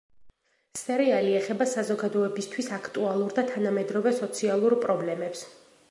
[0.79, 5.47] სერიალი ეხება საზოგადოებისთვის აქტუალურ და თანამედროვე სოციალურ პრობლემებს.